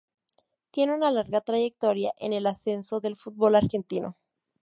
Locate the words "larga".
1.11-1.41